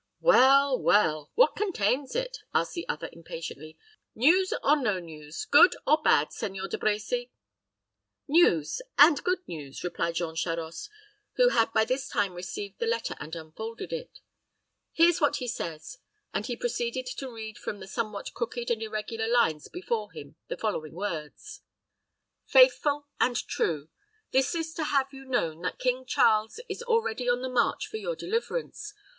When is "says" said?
15.47-15.99